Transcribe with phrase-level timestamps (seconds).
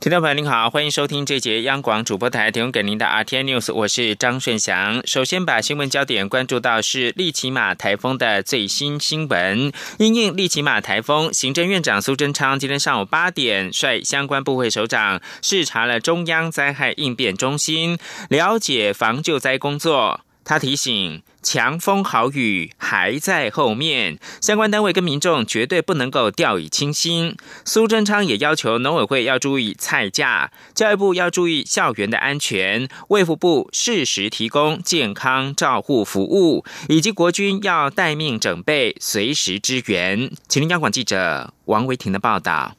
[0.00, 5.06] 听众朋友您好，欢迎收听这节央广主播台提供给您的 RT News，我是张顺祥。
[5.06, 9.70] 首先把新闻焦点关注到是利奇马台风的最新新闻。
[9.98, 17.98] 因应利奇马台风，行政院长苏贞昌今天上午八点率相关部会首长视察了中央灾害应变中心，
[18.30, 20.22] 了解防救灾工作。
[20.42, 21.22] 他提醒。
[21.42, 27.36] 强风豪雨还在后面，相关单位跟民众绝对不能够掉以轻心。
[27.64, 40.30] 苏贞昌也要求农委会要注意菜价，教育部要注意校园的安全，卫福部适时提供健康照护服务，以及国军要待命准备，随时支援。
[40.48, 42.76] 请听央广记者王维婷的报道。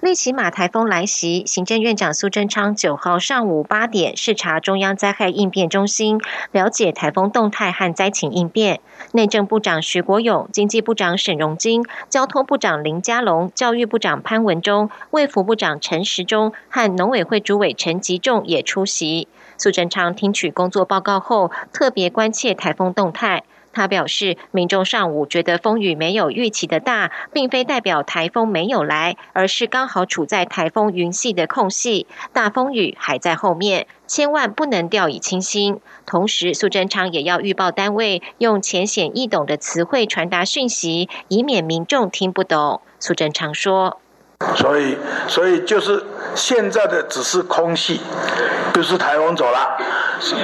[0.00, 6.18] 利奇马台风来袭，行政院长苏贞昌九号上午八点视察中央灾害应变中心，
[6.52, 8.80] 了解台风动态和灾情应变。
[9.12, 19.28] 内政部长徐国勇、经济部长沈荣金、交通部长林佳龙、教育部长潘文忠、卫福部长陈时中和农委会主委陈吉仲也出席。
[19.58, 23.44] 苏贞昌听取工作报告后，特别关切台风动态。
[23.72, 35.80] 他表示，民众上午觉得风雨没有预期的大，并非代表台风没有来，而是刚好处在台风云系的空隙，大风雨还在后面，千万不能掉以轻心。
[36.04, 42.80] 同时，苏贞昌也要预报单位用浅显易懂的词汇传达讯息，以免民众听不懂。
[42.98, 44.00] 苏贞昌说。
[44.56, 44.96] 所以，
[45.28, 46.02] 所以就是
[46.34, 48.00] 现在的只是空气，
[48.72, 49.76] 就是台风走了，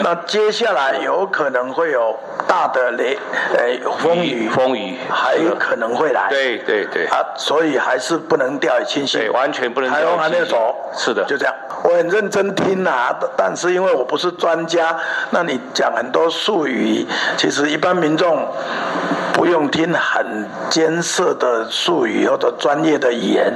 [0.02, 2.14] 那接下来有可能会有
[2.46, 3.18] 大的雷，
[3.56, 6.28] 呃，风雨，风雨还有可能会来。
[6.28, 7.06] 对对对。
[7.06, 9.20] 啊，所以还是不能掉以轻心。
[9.20, 9.90] 对，完全不能。
[9.90, 10.74] 台风还没有走。
[10.94, 11.54] 是的，就这样。
[11.82, 14.94] 我很认真听啊，但是因为我不是专家，
[15.30, 17.06] 那你讲很多术语，
[17.38, 18.46] 其实一般民众
[19.32, 23.54] 不用听很艰涩的术语或者专业的语言。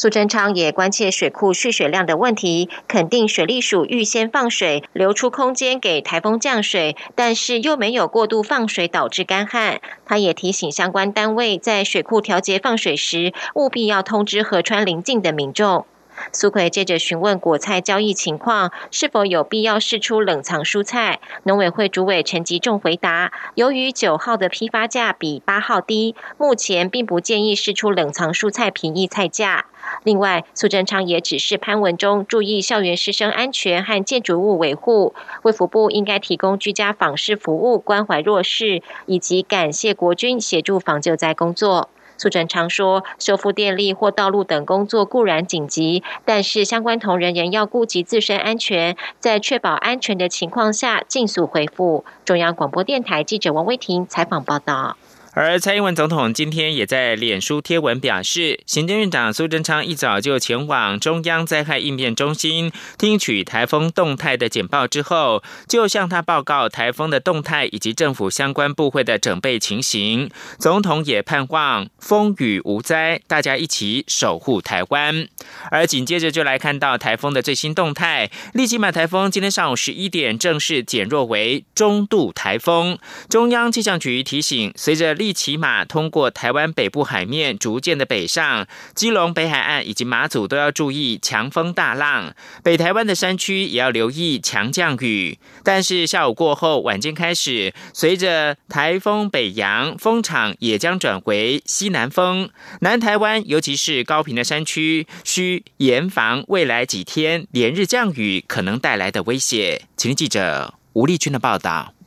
[0.00, 9.80] 苏贞昌也关切水库蓄水量的问题，肯定水利署预先放水，留出空间给台风降水，但是又没有过度放水导致干旱。
[10.06, 15.84] 他也提醒相关单位在水库调节放水时，务必要通知河川邻近的民众。
[16.32, 21.20] 苏奎接着询问果菜交易情况，是否有必要释出冷藏蔬菜？
[21.44, 29.66] 农委会主委陈吉仲回答：由于九号的批发价比八号低，目前并不建议释出冷藏蔬菜便宜菜价。
[30.02, 41.88] 另外，苏贞昌也指示潘文忠注意校园师生安全和建筑物维护，卫福部应该提供居家访视服务，关怀弱势，以及感谢国军协助防救灾工作。
[42.18, 52.04] 苏贞昌说，修复电力或道路等工作固然紧急，但是相关同仁仍要顾及自身安全，在确保安全的情况下，尽速回复。
[52.24, 54.96] 中央广播电台记者王威婷采访报道。
[55.32, 70.30] 而蔡英文总统今天也在脸书贴文表示，行政院长苏贞昌一早就前往中央灾害应变中心听取台风动态的简报之后，就向他报告台风的动态以及政府相关部会的准备情形。
[70.58, 75.28] 总统也盼望风雨无灾，大家一起守护台湾。
[75.70, 82.98] 而紧接着就来看到台风的最新动态，利基马台风今天上午十一点正式减弱为中度台风。
[83.28, 95.38] 中央气象局提醒，随着利起码通过台湾北部海面逐渐的北上，基隆北海岸以及马祖都要注意强风大浪，北台湾的山区也要留意强降雨。
[95.62, 102.48] 但是下午过后，晚间开始，随着台风北洋，风场也将转回西南风，
[102.80, 109.82] 南台湾尤其是高频的山区需严防未来几天连日降雨可能带来的威胁。
[109.96, 111.97] 请记者吴丽君的报道。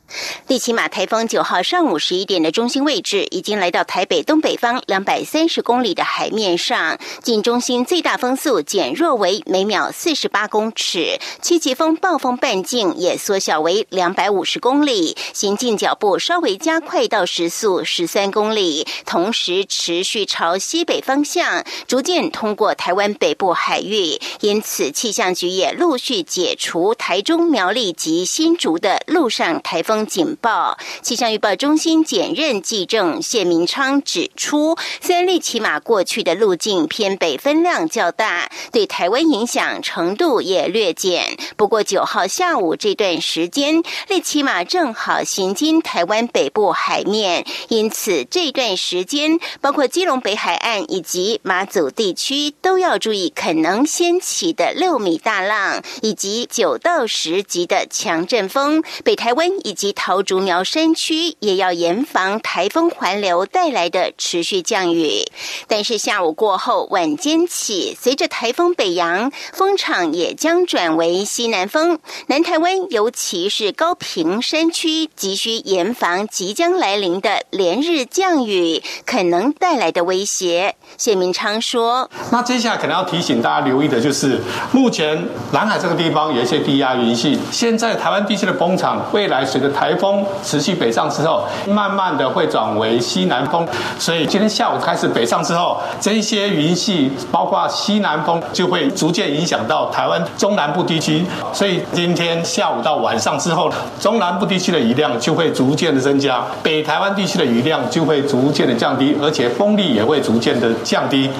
[0.48, 6.98] 利奇马台风九号上午十一点的中心位置，已经来到台北东北方两百三十公里的海面上。
[7.22, 24.20] 近中心最大风速减弱为每秒四十八公尺，七级风暴风半径也缩小为两百五十公里，行进脚步稍微加快到时速十三公里，同时持续朝西北方向逐渐通过台湾北部海域。
[24.40, 30.01] 因此，气象局也陆续解除台中苗栗及新竹的陆上台风。
[30.06, 30.78] 警报。
[31.02, 41.36] 气象预报中心检任记正谢明昌指出，虽然利奇马过去的路径偏北，分量较大，对台湾影响程度也略减。
[41.56, 58.82] 不过九号下午这段时间，利奇马正好行经台湾北部海面，因此这段时间，包括基隆北海岸以及马祖地区，都要注意可能掀起的六米大浪，以及九到十级的强阵风。
[59.04, 65.24] 北台湾以及桃竹苗山区也要严防台风环流带来的持续降雨。
[65.68, 71.98] 但是下午过后，晚间起，随着台风北洋，风场也将转为西南风。
[72.26, 80.74] 南台湾尤其是高平山区，急需严防即将来临的连日降雨可能带来的威胁。
[80.96, 84.40] 谢明昌说：“那接下来可能要提醒大家留意的就是，
[84.72, 93.66] 目前南海这个地方有一些低压云系，现在台湾地区的风场，未来随着台台风持续北上之后，慢慢的会转为西南风。
[93.98, 101.24] 所以今天下午开始北上之后，这些云系包括西南风就会逐渐影响到台湾中南部地区。
[101.52, 103.68] 所以今天下午到晚上之后，
[103.98, 110.72] 中南部地区的雨量就会逐渐的增加，北台湾地区的雨量就会逐渐的降低，而且风力也会逐渐的。
[110.84, 111.30] 降低。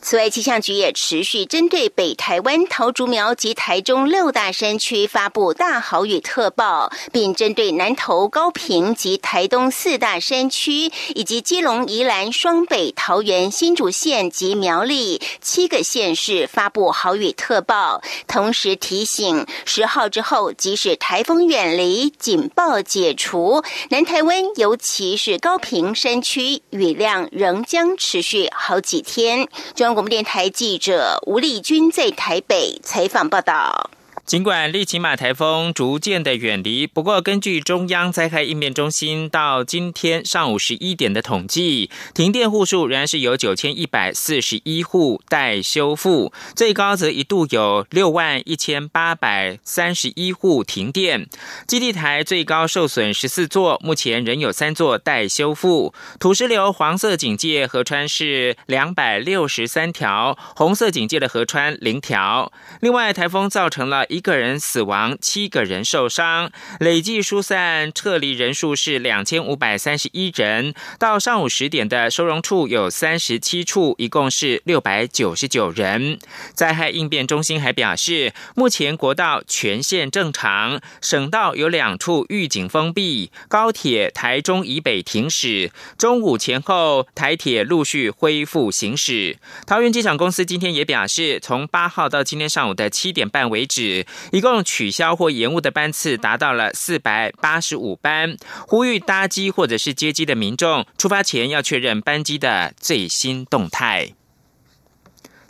[0.00, 18.02] 此外，气象局也持续针对北台湾桃竹苗及台中六大山区发布大豪雨特报，并针对南投高平及台东四大山区，以及基隆、宜兰、双北、桃园、新竹县及苗栗七个县市发布豪雨特报。
[18.26, 28.78] 同时提醒，十号之后，即使台风远离，警报解除，南台湾尤其是高平山区雨量仍将持续好。
[28.78, 33.88] 几天，中央广播电台记者吴丽君在台北采访报道。
[34.30, 51.26] 尽管利奇马台风逐渐的远离，不过根据中央灾害应变中心到今天上午十一点的统计，停电户数仍然是有九千一百四十一户待修复，最高则一度有六万一千八百三十一户停电。
[51.66, 55.92] 基地台最高受损十四座，目前仍有三座待修复。
[56.20, 62.52] 土石流黄色警戒河川是两百六十三条，红色警戒的河川零条。
[62.80, 64.19] 另外，台风造成了一。
[64.20, 70.74] 一个人死亡，七个人受伤，累计疏散撤离人数是两千五百三十一人。
[70.98, 76.18] 到上午十点的收容处有三十七处，一共是六百九十九人。
[76.52, 85.72] 灾害应变中心还表示，目前国道全线正常，省道有两处预警封闭，高铁台中以北停驶。
[85.96, 89.38] 中午前后，台铁陆续恢复行驶。
[89.66, 93.99] 桃园机场公司今天也表示，从八号到今天上午的七点半为止。
[94.32, 98.36] 一共取消或延误的班次达到了四百八十五班，
[98.66, 104.12] 呼吁搭机或者是接机的民众出发前要确认班机的最新动态。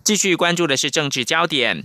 [0.03, 1.85] 继续关注的是政治焦点，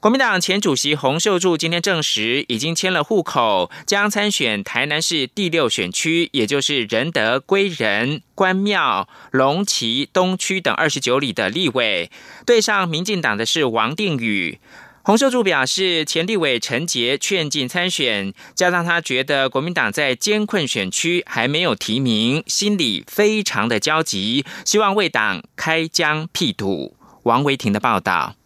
[0.00, 12.10] 国民党前主席洪秀柱今天证实已经迁了户口，将参选台南市第六选区，也就是仁德、归仁、关庙、龙崎东区等二十九里的立委，
[12.44, 14.58] 对上民进党的是王定宇。
[15.04, 26.96] 洪秀柱表示，前立委陈杰劝进参选，加上他觉得国民党在艰困选区还没有提名，心里非常的焦急，希望为党开疆辟土。
[27.24, 28.36] 王维婷的报道。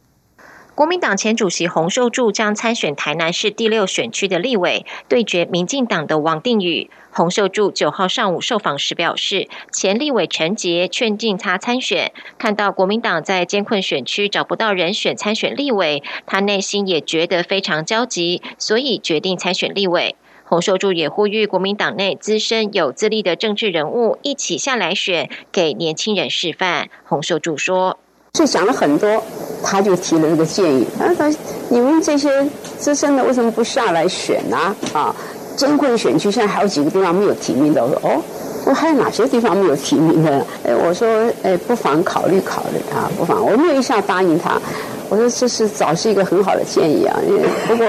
[0.76, 6.90] 国民党前主席洪秀柱将参选台南市第六选区的立委，对决民进党的王定宇。
[7.10, 20.14] 洪秀柱九号上午受访时表示，前立委陈杰劝进他参选，看到国民党在艰困选区找不到人选参选立委，他内心也觉得非常焦急，所以决定参选立委。
[20.44, 26.90] 洪秀柱也呼吁国民党内资深有资历的政治人物一起下来选，给年轻人示范。
[27.06, 27.98] 洪秀柱说。
[28.36, 29.22] 就讲了很多，
[29.62, 30.86] 他就提了这个建议。
[30.98, 31.38] 他说
[31.70, 32.46] ：“你们这些
[32.78, 34.76] 资深的为什么不下来选呢？
[34.92, 35.14] 啊，
[35.56, 37.82] 艰困选区现在还有几个地方没有提名的。
[37.82, 38.22] 我说哦，
[38.66, 40.46] 我还有哪些地方没有提名的？
[40.64, 41.08] 哎，我说
[41.42, 43.42] 哎，不妨考虑考虑啊，不妨。
[43.42, 44.60] 我没有一下答应他。
[45.08, 47.18] 我说这是早是一个很好的建议啊。
[47.26, 47.86] 因为不过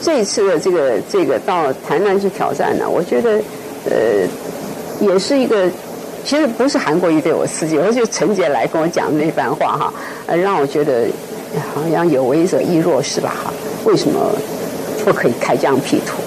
[0.00, 3.32] 这次的这个这个到台南去挑战呢，我觉得
[3.84, 3.92] 呃
[4.98, 5.68] 也是一个。”
[6.24, 9.92] 其实不是韩国瑜对我刺激，而是陈杰来跟我讲那番话哈，
[10.26, 11.08] 呃，让我觉得
[11.74, 13.52] 好像有为者亦若是吧哈？
[13.84, 14.30] 为什么
[15.04, 16.20] 不可以开疆辟土？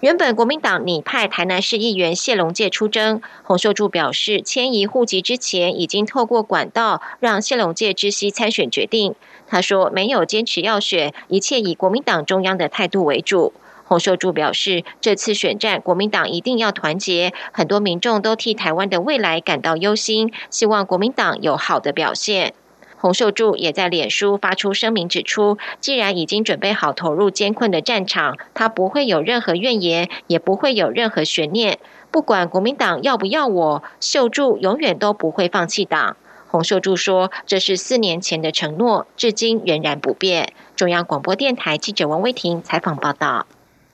[0.00, 9.14] 原本国民党拟派台南市议员谢龙介出征，洪秀柱表示，迁移户籍之前已经透过管道让谢龙介知悉参选决定。
[9.46, 13.52] 他说没有坚持要选，一切以国民党中央的态度为主。
[13.90, 22.54] 洪秀柱表示，这次选战国民党一定要团结，很多民众都替台湾的未来感到忧心，希望国民党有好的表现。
[22.96, 31.80] 洪秀柱也在脸书发出声明，指出，既然已经准备好投入艰困的战场，他不会有任何怨言，也不会有任何悬念。
[32.12, 36.16] 不管国民党要不要我，秀柱永远都不会放弃党。
[36.46, 43.46] 洪秀柱说：“这是四年前的承诺，至今仍然不变。”中央广播电台记者王威婷采访报道。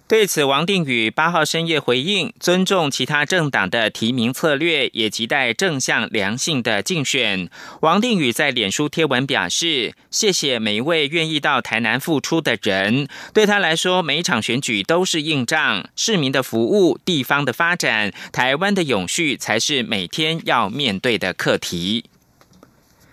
[0.09, 7.51] 对此，王定宇八号深夜回应，尊重其他政党的提名策略，也期待正向良性的竞选。
[7.81, 15.89] 王定宇在脸书贴文表示：“谢谢每一位愿意到台南付出的人，对他来说，每一场选举都是硬仗。
[15.97, 22.05] 市民的服务、地方的发展、台湾的永续，才是每天要面对的课题。”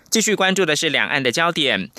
[0.08, 1.90] 继续关注的是两岸的焦点。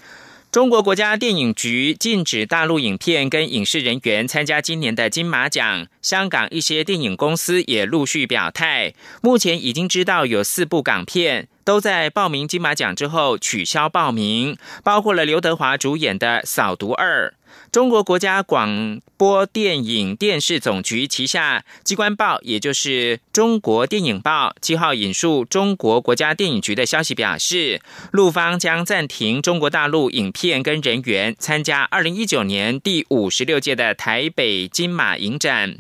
[0.56, 5.86] 中国国家电影局禁止大陆影片跟影视人员参加今年的金马奖。
[6.02, 17.28] 香港一些电影公司也陆续表态，目前已经知道有四部港片都在报名金马奖之后取消报名，包括了刘德华主演的《扫毒二》。
[17.72, 27.82] 中国国家广播电影电视总局旗下机关报，也就是《中国电影报》，七号引述中国国家电影局的消息表示，
[28.12, 35.78] 陆方将暂停中国大陆影片跟人员参加二零一九年第五十六届的台北金马影展。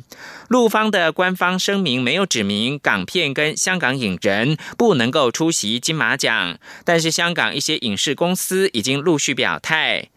[0.50, 10.10] 陆方的官方声明没有指明港片跟香港影人不能够出席金马奖，但是香港一些影视公司已经陆续表态。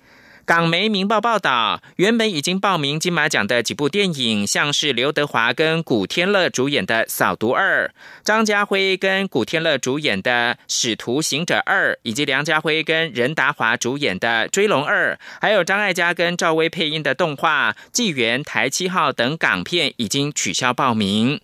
[0.49, 7.87] 港媒《明报》报道，原本已经报名金马奖的几部电影，像是刘德华跟古天乐主演的《扫毒二》，
[8.25, 21.38] 张家辉跟古天乐主演的《使徒行者二》，以及梁家辉跟任达华主演的《追龙二》，还有张艾嘉跟赵薇配音的动画《纪元台七号》等港片，已经取消报名。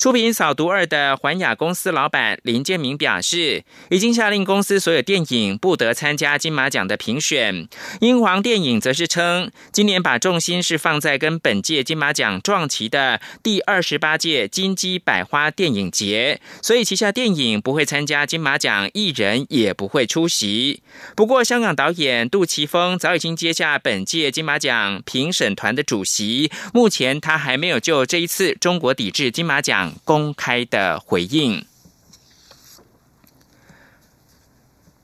[0.00, 7.68] 出品《扫毒二》的环亚公司老板林建明表示，已经下令公司所有电影不得参加金马奖的评选。
[8.00, 8.42] 英皇。
[8.48, 20.82] 电影则是称，今年把重心是放在跟本届金马奖撞齐的第二十八届金鸡百花电影节，所以旗下电影不会参加金马奖，艺人也不会出席。
[21.14, 31.66] 不过，香港导演杜琪峰早已经接下本届金马奖评审团的主席，目前他还没有就这一次中国抵制金马奖公开的回应。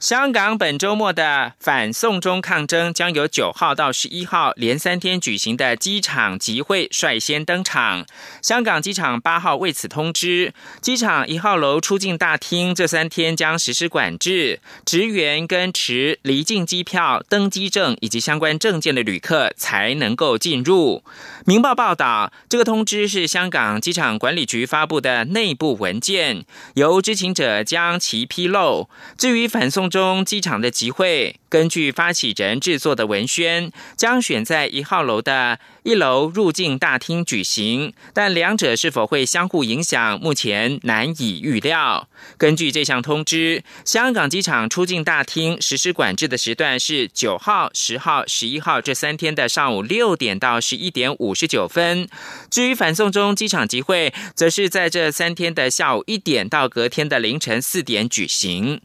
[0.04, 8.04] 香港本周末的反送中抗争将由九号到十一号连三天举行的机场集会率先登场。
[8.42, 21.02] 香港机场八号为此通知，机场一号楼出境大厅这三天将实施管制，职员跟持离境机票、登机证以及相关证件的旅客才能够进入。
[21.46, 26.44] 明报报道，这个通知是香港机场管理局发布的内部文件，
[26.75, 28.90] 由知情者将其披露。
[29.16, 29.90] 至于反送。
[29.94, 42.08] 中机场的集会，根据发起人制作的文宣，将选在一号楼的一楼入境大厅举行，但两者是否会相互影响，目前难以预料。
[42.36, 52.08] 根据这项通知，香港机场出境大厅实施管制的时段是九号、十号、十一号这三天的上午六点到十一点五十九分。
[52.50, 58.80] 至于反送中机场集会，则是在这三天的下午一点到隔天的凌晨四点举行。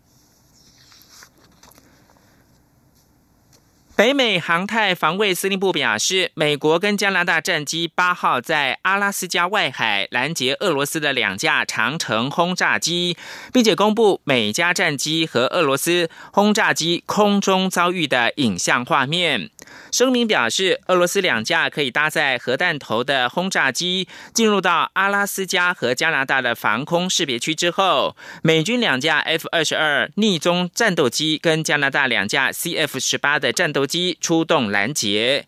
[4.00, 13.18] 北美航太防卫司令部表示，美国跟加拿大战机八号在阿拉斯加外海拦截俄罗斯的两架长城轰炸机，
[13.52, 19.50] 并且公布每架战机和俄罗斯轰炸机空中遭遇的影像画面。
[19.92, 35.48] 声明表示，俄罗斯两架可以搭载核弹头的轰炸机进入到阿拉斯加和加拿大的防空识别区之后，美军两架 F 二十二逆中战斗机跟加拿大两架 CF 十八的战斗机出动拦截。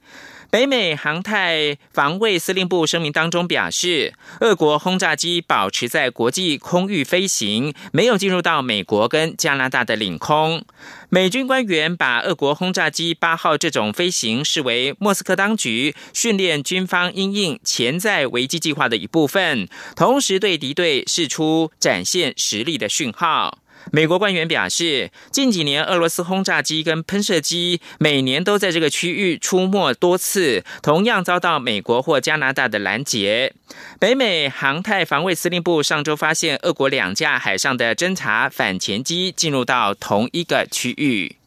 [0.51, 10.65] 北美航太防卫司令部声明当中表示，俄国轰炸机保持在国际空域飞行，没有进入到美国跟加拿大的领空。
[11.07, 23.59] 美军官员把俄国轰炸机八号这种飞行视为莫斯科当局训练军方因应潜在危机计划的一部分，同时对敌对释出展现实力的讯号。
[23.91, 33.53] 美国官员表示，近几年俄罗斯轰炸机跟喷射机每年都在这个区域出没多次，同样遭到美国或加拿大的拦截。
[33.99, 41.40] 北美航太防卫司令部上周发现，俄国两架海上的侦察反潜机进入到同一个区域。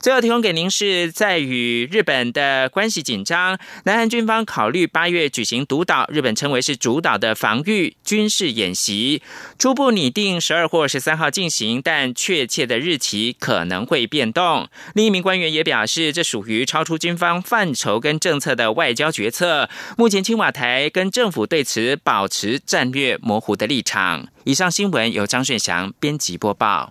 [0.00, 9.20] 最后提供给您是在与日本的关系紧张，南韩军方考虑八月举行独岛，日本称为是主导的防御军事演习，
[9.58, 14.68] 初步拟定十二或十三号进行，但确切的日期可能会变动。
[14.94, 19.68] 另一名官员也表示，这属于超出军方范畴跟政策的外交决策。
[19.98, 24.28] 目前青瓦台跟政府对此保持战略模糊的立场。
[24.44, 26.90] 以上新闻由张顺祥编辑播报。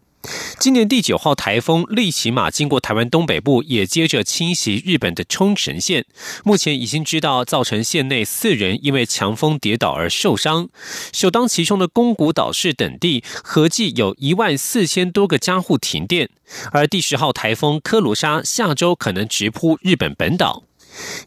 [0.59, 6.05] 今年第九号台风利奇马经过台湾东北部，也接着侵袭日本的冲绳县。
[6.43, 10.69] 目前已经知道造成县内四人因为强风跌倒而受伤。
[11.11, 16.29] 首当其冲的宫古岛市等地，合计有一万四千多个家户停电。
[16.71, 20.63] 而第十号台风科罗莎下周可能直扑日本本岛。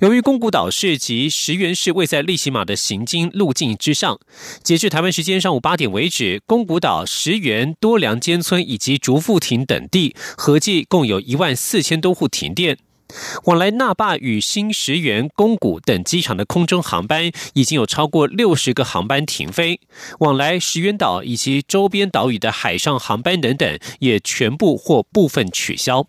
[0.01, 4.19] 由于宫古岛市及石原市位在利奇马的行经路径之上，
[4.63, 12.79] 截至台湾时间上午八点为止，宫古岛、石原、多良间村以及竹富町等地合计共有一万四千多户停电。
[13.45, 19.79] 往来那霸与新石原、宫古等机场的空中航班已经有超过六十个航班停飞，
[20.21, 26.07] 往来石原岛以及周边岛屿的海上航班等等也全部或部分取消。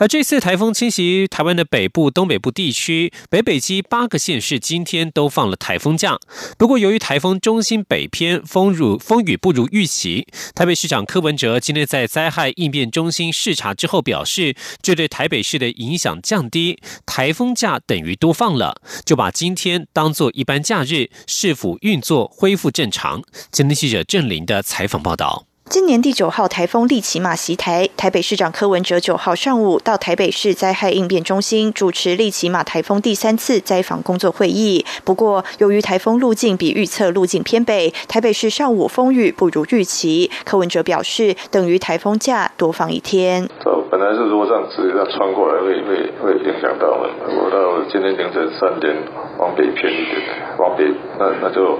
[0.00, 6.18] 而这次台风侵袭台湾的北部、东北部地区，北北基八个县市今天都放了台风假。
[6.56, 10.26] 不过，由于台风中心北偏，风如风雨不如预期。
[10.54, 23.22] 台北市长柯文哲今天在灾害应变中心视察之后表示，这对台北市的影响降低，台风假等于多放了，就把今天当作一般假日，是否运作恢复正常？
[23.52, 25.49] 今天记者郑林的采访报道。
[25.70, 34.84] 今年第九号台风利奇马袭台，台北市长柯文哲九号上午到台北市灾害应变中心主持利奇马台风第三次灾防工作会议。
[35.04, 40.28] 不过，由于台风路径比预测路径偏北，台北市上午风雨不如预期。
[40.44, 43.48] 柯文哲表示，等于台风假多放一天。
[43.92, 47.38] 本来是如果这样直接这样穿过来，会会会影响到我们。
[47.38, 48.92] 我到今天凌晨三点
[49.38, 50.20] 往北偏一点，
[50.58, 50.82] 往北
[51.16, 51.78] 那那就。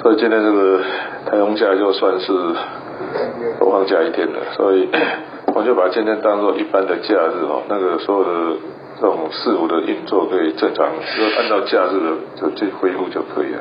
[0.00, 0.80] 所以今天这个
[1.30, 2.32] 台风假就算是
[3.60, 4.88] 多放假一天了，所以
[5.54, 8.56] 我就把今天当做一般的假日哦，那个所有的
[8.98, 13.60] 这种事物的运作可以正常，就按照假日的就去恢复就可以了。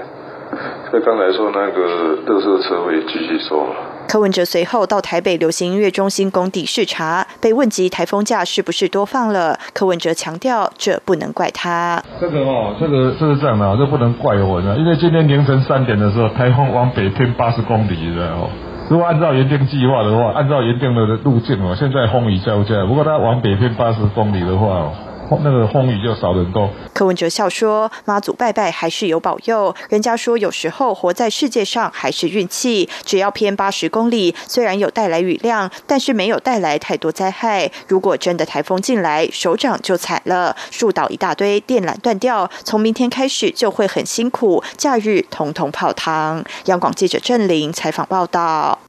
[0.89, 3.65] 所以刚才说那个特色车会继续收。
[4.07, 12.01] 柯文哲随后到台北流行音乐中心工地视察，被问及台风假是不是多放了，柯文哲强调这不能怪他。
[12.17, 18.47] 这个哦，这个这是这样的，这不能怪我呢，因为今天凌晨三点的时候，台风往北偏八十公里的哦，
[18.89, 24.93] 如果按照原定计划的话，按照原定的路径哦，现在风雨交加，不过它往北偏八十公里的话哦。
[25.43, 26.69] 那个风雨就少很多。
[26.93, 32.89] 柯文哲笑说：“妈祖拜拜还是有保佑，人家说有时候活在世界上还是运气。
[33.05, 37.69] 只要偏八十公里，虽然有带来雨量，但是没有带来太多灾害。
[37.87, 48.87] 如果真的台风进来，首长就惨了，树倒一大堆，电缆断掉，从明天开始就会很辛苦，假日统统泡汤。”央广记者郑玲采访报道。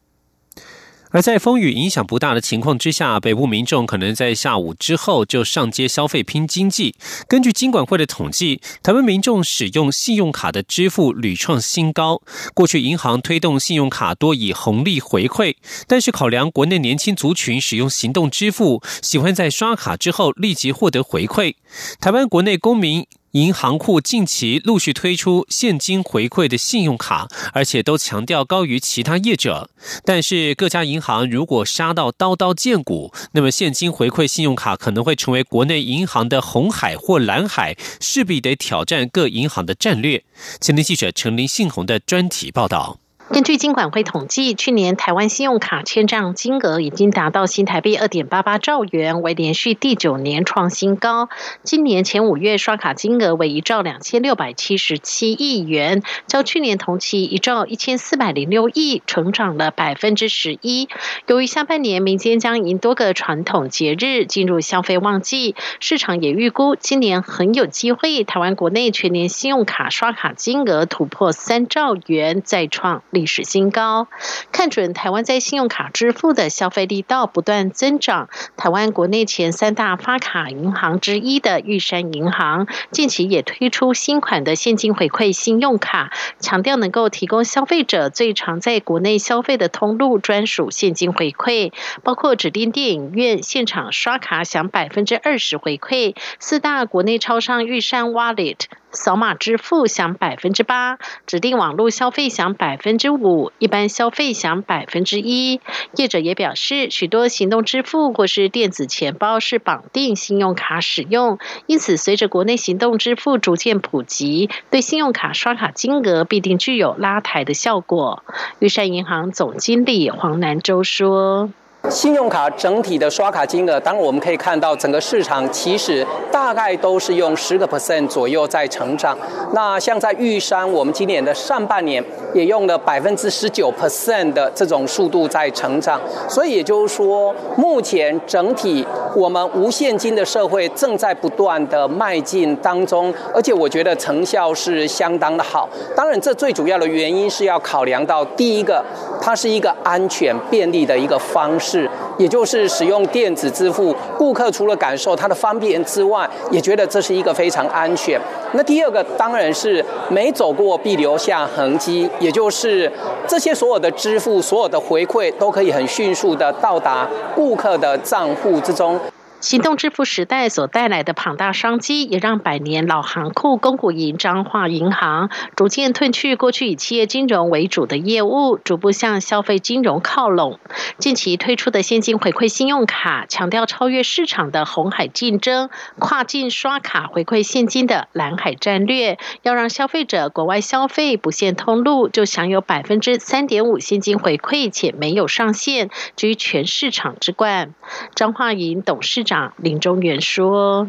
[1.11, 6.95] 而在风雨影响不大的情况之下，北部民众可能在下午之后就上街消费拼经济。
[7.27, 12.21] 根据金管会的统计，台湾民众使用信用卡的支付屡创新高。
[12.55, 15.55] 过去银行推动信用卡多以红利回馈，
[15.87, 21.55] 但是考量国内年轻族群使用行动支付，喜欢在刷卡之后立即获得回馈。
[22.01, 23.07] 台湾国内公民。
[23.33, 29.69] 银行库近期陆续推出现金回馈的信用卡，而且都强调高于其他业者。
[30.05, 40.25] 但是各家银行如果杀到刀刀见骨，那么现金回馈信用卡可能会成为国内银行的红海或蓝海，势必得挑战各银行的战略。
[40.61, 42.99] 前天记者陈林信宏的专题报道。
[43.31, 51.29] 根据金管会统计，去年台湾信用卡签账金额已经达到新台币二点八八兆元，为连续第九年创新高。
[51.63, 60.89] 今年前五月刷卡金额为一兆两千六百七十七亿元，较去年同期一兆一千四百零六亿，成长了百分之十一。
[61.27, 73.03] 由于下半年民间将迎多个传统节日进入消费旺季，市场也预估今年很有机会，台湾国内全年信用卡刷卡金额突破三兆元，再创。
[73.19, 74.07] 历史新高。
[74.53, 91.73] 看准台湾在信用卡支付的消费力道不断增长，台湾国内前三大发卡银行之一的玉山银行近期也推出新款的现金回馈信用卡，强调能够提供消费者最常在国内消费的通路专属现金回馈，
[92.05, 98.59] 包括指定电影院现场刷卡享百分之二十回馈，四大国内超商玉山 Wallet。
[98.91, 105.61] 扫码支付享百分之八，指定网络消费享百分之五，一般消费享百分之一。
[105.97, 118.25] 业者也表示，许多行动支付或是电子钱包是绑定信用卡使用，因此随着国内行动支付逐渐普及，对信用卡刷卡金额必定具有拉抬的效果。
[118.59, 121.51] 玉山银行总经理黄南洲说。
[121.91, 129.17] 信用卡整体的刷卡金额，当然我们可以看到，整个市场其实大概都是用十个 percent 左右在成长。
[129.53, 135.99] 那像在玉山，我们今年的上半年也用了百分之十九 percent 的这种速度在成长。
[136.29, 145.69] 所以也就是说，目前整体我们无现金的社会正在不断的迈进当中，而且我觉得成效是相当的好。
[145.97, 148.85] 当然，这最主要的原因是要考量到第一个，
[149.23, 151.78] 它是一个安全便利的一个方式。
[152.17, 158.19] 也就是使用电子支付，顾客除了感受它的方便之外，也觉得这是一个非常安全。
[158.53, 162.91] 那第二个当然是没走过必留下痕迹，也就是
[163.27, 168.99] 这些所有的支付、所有的回馈都可以很迅速的到达顾客的账户之中。
[169.41, 180.59] 行动支付时代所带来的庞大商机，也让百年老行库公股银彰化银行逐渐褪去过去以企业金融为主的业务，逐步向消费金融靠拢。
[180.99, 185.71] 近期推出的现金回馈信用卡，强调超越市场的红海竞争，
[186.01, 197.73] 跨境刷卡回馈现金的蓝海战略，要让消费者国外消费不限通路就享有百分之三点五现金回馈，且没有上限，居全市场之冠。
[198.17, 199.28] 彰化银董事。
[199.29, 200.89] 长林中元说。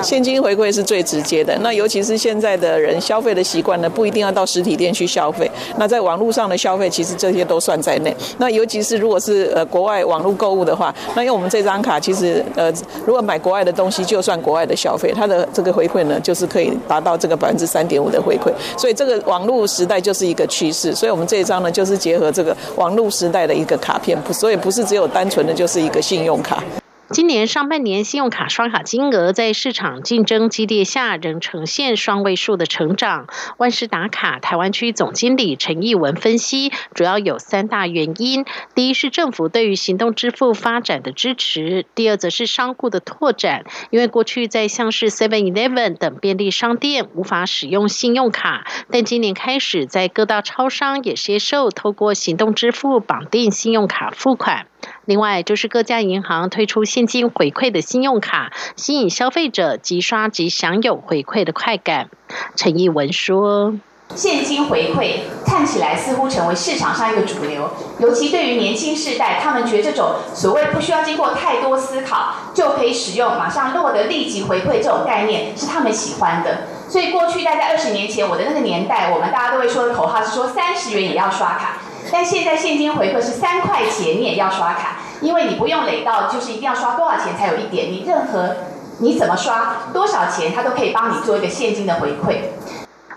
[0.00, 5.50] 现金回馈是最直接的，那尤其是现在的人消费的习惯呢，不一定要到实体店去消费。
[5.76, 8.14] 那在网络上的消费，其实这些都算在内。
[8.36, 12.72] 那尤其是如果是呃国外网络购物的话，那用我们这张卡，其实呃
[13.04, 18.52] 如果买国外的东西，就算国外的消费，它的这个回馈呢，就是可以达到这个百分之三点五的回馈。
[18.76, 20.94] 所以这个网络时代就是一个趋势。
[20.94, 26.62] 所以我们这一张呢，就是结合这个网络时代的一个卡片，所以不是只有单纯的就是一个信用卡。
[27.10, 33.28] 今年上半年，信用卡刷卡金额在市场竞争激烈下，仍呈现双位数的成长。
[33.56, 38.44] 万事达卡台湾区总经理陈义文分析，主要有三大原因：
[38.74, 54.66] 第一是政府对于行动支付发展的支持；第二则是商户的拓展，因为过去在像是 Seven Eleven 等便利商店无法使用信用卡，但今年开始在各大超商也接受透过行动支付绑定信用卡付款。
[55.08, 62.10] 另外，就是各家银行推出现金回馈的信用卡，吸引消费者即刷即享有回馈的快感。
[62.56, 63.72] 陈义文说
[64.14, 76.64] ：“现金回馈看起来似乎成为市场上一个主流，尤其对于年轻世代，他们觉得这种所谓不需要经过太多思考就可以使用，马上落得立即回馈这种概念是他们喜欢的。
[76.86, 81.78] 所以过去大概二十年前，我的那个年代，我们大家都会说的口号是说三十元也要刷卡。”
[82.12, 88.56] 但现在现金回馈是三块钱你也要刷卡，因为你不用累到就是一定要刷多少钱才有一点，你任何
[89.00, 92.38] 你怎么刷多少钱，它都可以帮你做一个现金的回馈。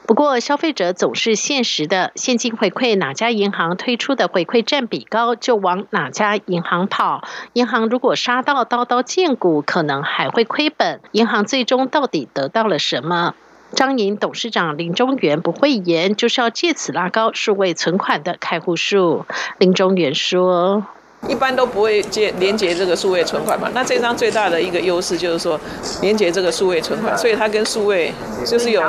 [0.07, 7.23] 不过消费者总是现实的，现金回馈哪家银行推出的回馈占比高，就往哪家银行跑。
[7.53, 10.99] 银行如果杀到刀刀见骨，可能还会亏本。
[11.13, 13.35] 银行最终到底得到了什么？
[13.75, 19.25] 张营董事长林中元不讳言，就是要借此拉高数位存款的开户数。
[19.57, 20.85] 林中元说
[21.27, 23.69] ：“一般都不会接连接这个数位存款嘛。
[23.73, 25.59] 那这张最大的一个优势就是说，
[26.01, 28.11] 连接这个数位存款，所以它跟数位
[28.45, 28.83] 就是有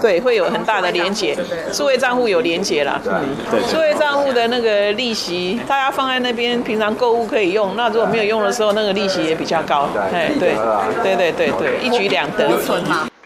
[0.00, 1.36] 对会有很大的连接。
[1.72, 7.76] 数位账户有连接啦，对，数位账户的那个利息，大家放在那边平常购物可以用。
[7.76, 9.88] 那如果没有用的时候，那个利息也比较高。
[10.12, 10.54] 哎，对，
[11.02, 12.50] 对对对对，一举两得。”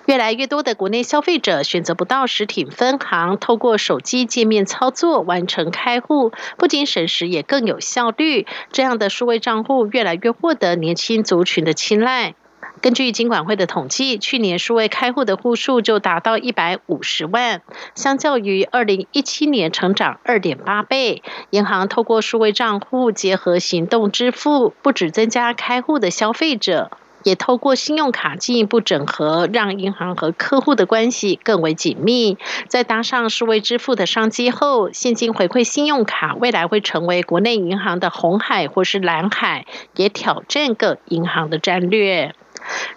[0.06, 8.46] 越来越多的国内消费者选择不到实体分行，透过手机界面操作完成开户，不仅省时也更有效率。
[8.70, 12.34] 这样的数位账户越来越获得年轻族群的青睐。
[12.80, 17.62] 根据金管会的统计，去年数位开户的户数就达到一百五十万，
[17.94, 21.22] 相较于二零一七年成长二点八倍。
[21.50, 26.90] 银行透过数位账户结合行动支付，不止增加开户的消费者。
[27.24, 32.38] 也透过信用卡进一步整合，让银行和客户的关系更为紧密。
[32.68, 42.34] 在搭上数位支付的商机后，现金回馈信用卡未来会成为国内银行的红海或是蓝海，也挑战各银行的战略。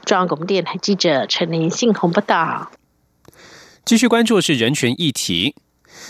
[0.05, 2.71] 中央广播电台记者陈林信鸿报道。
[3.83, 5.55] 继续关注是人权议题。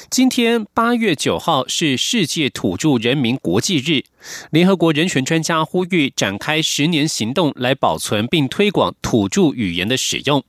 [0.10, 4.04] 今天八月九号是世界土著人民国际日，
[4.52, 10.44] 联合国人权专家呼吁展开十年行动来保存并推广土著语言的使用。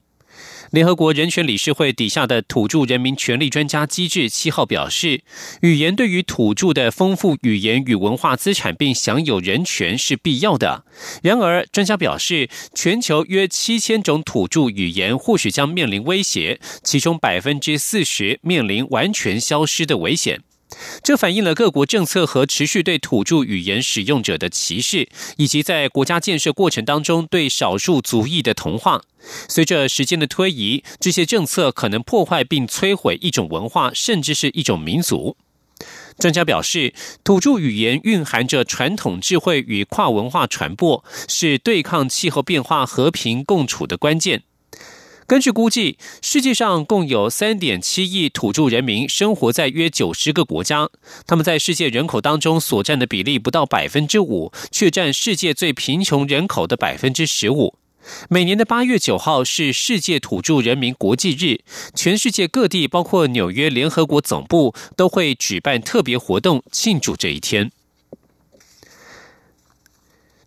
[0.71, 5.23] 联合国人权理事会底下的土著人民权利专家机制七号表示，
[5.61, 10.83] 语言对于土著的丰富语言与文化资产并享有人权是必要的。
[11.23, 20.41] 然而，专家表示，全球约七千种土著语言或许将面临威胁，其中百分之四十面临完全消失的危险。
[21.03, 29.01] 这反映了各国政策和持续对土著语言使用者的歧视，以及在国家建设过程当中对少数族裔的同化。
[29.47, 35.35] 随着时间的推移，这些政策可能破坏并摧毁一种文化，甚至是一种民族。
[36.17, 44.43] 专家表示，土著语言蕴含着传统智慧与跨文化传播，是对抗气候变化、和平共处的关键。
[45.25, 50.89] 根据估计，世界上共有三点七亿土著人民生活在约九十个国家。
[51.27, 57.75] 他们在世界人口当中所占的比例不到百分之五，却占世界最贫穷人口的百分之十五。
[58.29, 61.61] 每年的八月九号是世界土著人民国际日，
[61.93, 67.71] 全世界各地，包括纽约联合国总部，都会举办特别活动庆祝这一天。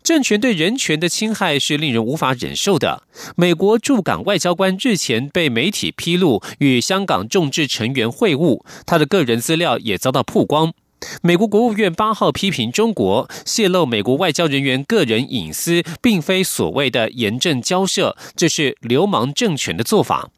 [0.02, 3.04] 政权对人权的侵害是令人无法忍受的。
[3.36, 10.74] 美国驻港外交官日前被媒体披露与香港众志成员会晤，他的个人资料也遭到曝光。
[11.22, 20.30] 美国国务院八号批评中国泄露美国外交人员个人隐私，并非所谓的严正交涉，这是流氓政权的做法。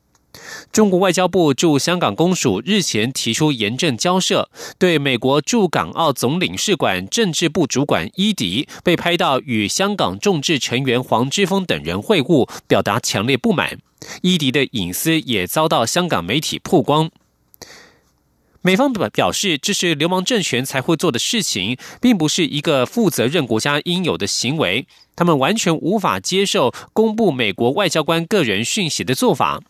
[0.73, 13.79] 中国外交部驻香港公署日前提出严正交涉，对美国驻港澳总领事馆政治部主管伊迪被拍到与香港众志成员黄之锋等人会晤，表达强烈不满。
[14.23, 17.11] 伊迪的隐私也遭到香港媒体曝光。
[18.67, 24.87] 美方表表示，这是流氓政权才会做的事情，并不是一个负责任国家应有的行为。
[25.15, 29.61] 他们完全无法接受公布美国外交官个人讯息的做法。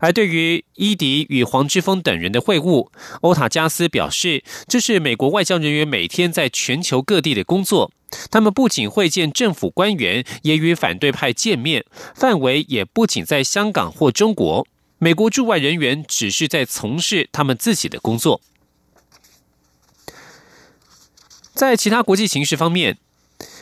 [0.00, 2.88] 而对于伊迪与黄之锋等人的会晤，
[3.20, 7.92] 欧塔加斯表示，这是美国外交人员每天在全球各地的工作。
[8.30, 11.84] 他们不仅会见政府官员，也与反对派见面，
[12.14, 14.66] 范围也不仅在香港或中国。
[15.04, 18.40] 美国驻外人员只是在从事他们自己的工作。
[21.52, 22.96] 在其他国际形势方面，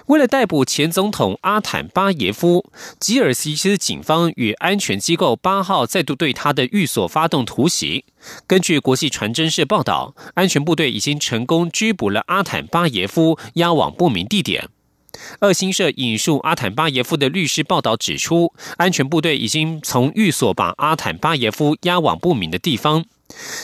[0.06, 8.04] 为了逮捕前总统阿坦巴耶夫，吉尔吉斯警方与安全机构八号再度对他的寓所发动突袭。
[8.46, 14.68] 根据国际传真社报道，安全部队已经成功拘捕了阿坦巴耶夫，押往不明地点。
[15.40, 23.04] 二新社引述阿坦巴耶夫的律师报道指出，安全部队已经从寓所把阿坦巴耶夫押往不明的地方。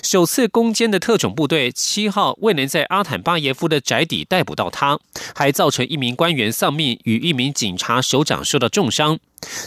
[0.03, 4.99] 首次攻坚的特种部队七号未能在阿坦巴耶夫的宅邸逮捕到他，
[5.35, 9.19] 还造成一名官员丧命与一名警察首长受到重伤。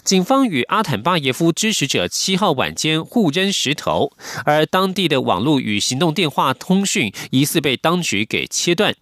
[0.03, 4.11] 警方与阿坦巴耶夫支持者七号晚间互扔石头，
[4.43, 8.95] 而当地的网络与行动电话通讯疑似被当局给切断。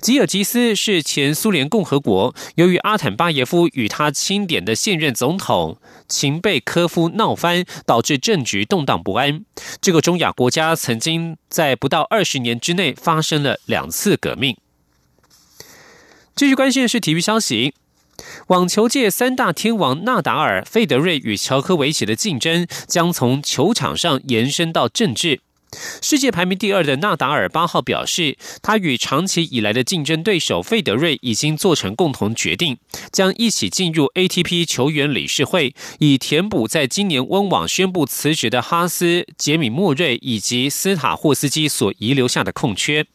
[0.00, 9.44] 吉尔吉斯是前苏联共和国，由于阿坦巴耶夫与他钦点的现任总统秦贝科夫闹翻，导致政局动荡不安。
[9.80, 14.56] 这个中亚国家曾经在不到二十年之内发生了两次革命。
[16.34, 17.74] 继续关心的是体育消息，
[18.48, 25.40] 网球界三大天王纳达尔、费德瑞与乔科维奇的竞争将从球场上延伸到政治。
[26.00, 32.78] 世界排名第二的纳达尔八号表示，他与长期以来的竞争对手费德瑞已经做成共同决定，
[33.10, 43.06] 将一起进入 ATP 球员理事会，以填补在今年温网宣布辞职的哈斯、杰米莫瑞以及斯塔霍斯基所遗留下的空缺。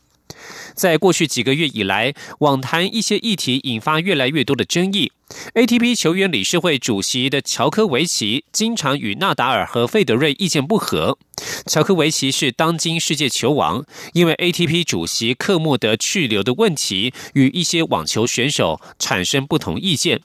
[0.74, 5.12] 在过去几个月以来，网坛一些议题引发越来越多的争议。
[5.56, 11.18] ATP 球员理事会主席的乔科维奇经常与纳达尔和费德瑞意见不合。
[11.66, 20.22] 乔科维奇是当今世界球王，因为 ATP 主席克莫德去留的问题，与一些网球选手产生不同意见。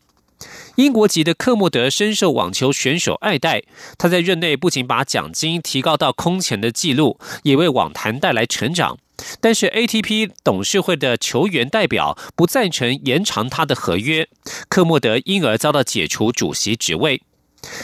[0.76, 3.62] 英国籍的克莫德深受网球选手爱戴，
[3.98, 8.98] 他在任内不仅把奖金提高到空前的纪录，也为网坛带来成长。
[9.40, 14.28] 但是 ATP 董事会的球员代表不赞成延长他的合约，
[14.68, 17.22] 科莫德因而遭到解除主席职位。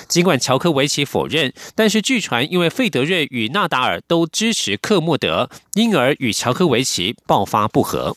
[0.09, 8.17] 尽管乔科维奇否认，但是据传因为费德瑞与纳达尔都支持克莫德，因而与乔科维奇爆发不和。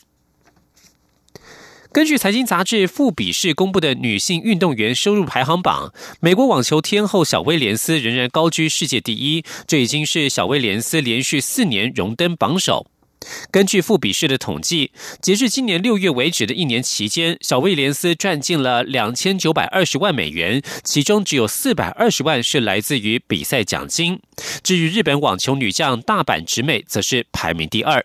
[1.92, 12.86] 根据财经杂志《富比士》公布的女性运动员收入排行榜，美国网球天后小威廉斯仍然高居世界第一，这已经是小威廉斯连续四年荣登榜首。
[13.50, 24.20] 根据富比士的统计，截至今年六月为止的一年期间，小威廉斯赚进了两千九百二十万美元，其中只有四百二十万是来自于比赛奖金。
[24.62, 28.04] 至于日本网球女将大阪直美，则是排名第二。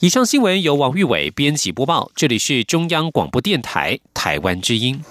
[0.00, 5.02] 以上新闻由王玉伟编辑播报，这里是中央广播电台台湾之音。